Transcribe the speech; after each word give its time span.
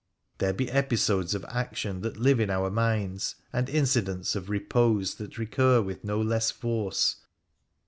There 0.39 0.51
be 0.51 0.67
episodes 0.71 1.35
of 1.35 1.45
action 1.47 2.01
that 2.01 2.17
live 2.17 2.39
in 2.39 2.49
our 2.49 2.71
minds, 2.71 3.35
and 3.53 3.69
incidents 3.69 4.35
of 4.35 4.49
repose 4.49 5.13
that 5.13 5.37
recur 5.37 5.79
with 5.79 6.03
no 6.03 6.19
less 6.19 6.49
force. 6.49 7.17